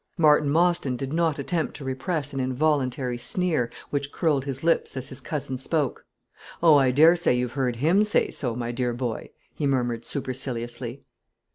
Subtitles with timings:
[0.17, 5.09] Martin Mostyn did not attempt to repress an involuntary sneer, which curled his lips as
[5.09, 6.05] his cousin spoke.
[6.63, 11.03] "Oh, I dare say you've heard him say so, my dear boy," he murmured superciliously.